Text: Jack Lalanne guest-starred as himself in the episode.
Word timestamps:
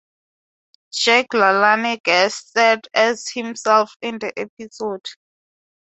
Jack 0.91 1.27
Lalanne 1.35 2.01
guest-starred 2.03 2.87
as 2.95 3.29
himself 3.29 3.93
in 4.01 4.17
the 4.17 4.33
episode. 4.35 5.05